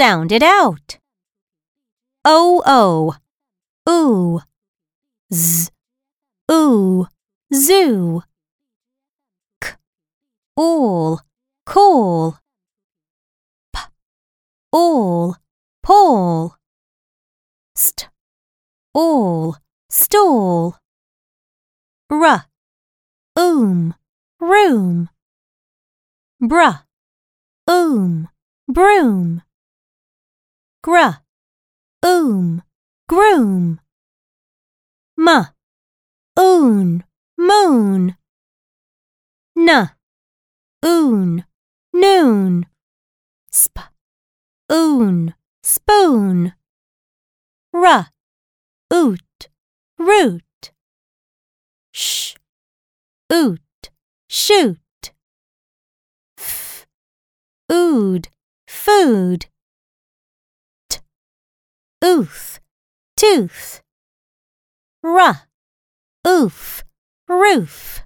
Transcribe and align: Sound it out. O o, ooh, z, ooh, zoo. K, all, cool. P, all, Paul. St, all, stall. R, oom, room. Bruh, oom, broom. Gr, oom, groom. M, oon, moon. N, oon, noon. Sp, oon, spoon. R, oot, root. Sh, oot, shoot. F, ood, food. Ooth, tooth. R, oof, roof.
Sound 0.00 0.32
it 0.32 0.42
out. 0.42 0.96
O 2.24 2.62
o, 2.64 3.16
ooh, 3.86 4.40
z, 5.30 5.68
ooh, 6.50 7.06
zoo. 7.52 8.22
K, 9.60 9.74
all, 10.56 11.20
cool. 11.66 12.38
P, 13.74 13.80
all, 14.72 15.36
Paul. 15.82 16.56
St, 17.76 18.08
all, 18.94 19.58
stall. 19.90 20.78
R, 22.08 22.46
oom, 23.38 23.94
room. 24.40 25.10
Bruh, 26.42 26.84
oom, 27.68 28.30
broom. 28.66 29.42
Gr, 30.82 31.20
oom, 32.02 32.62
groom. 33.06 33.80
M, 35.18 35.28
oon, 36.38 37.04
moon. 37.36 38.16
N, 39.54 39.90
oon, 40.82 41.44
noon. 41.92 42.66
Sp, 43.52 43.92
oon, 44.72 45.34
spoon. 45.62 46.54
R, 47.74 48.10
oot, 48.90 49.48
root. 49.98 50.72
Sh, 51.92 52.36
oot, 53.30 53.90
shoot. 54.30 55.12
F, 56.38 56.86
ood, 57.70 58.28
food. 58.66 59.49
Ooth, 62.02 62.60
tooth. 63.14 63.82
R, 65.04 65.42
oof, 66.26 66.82
roof. 67.28 68.02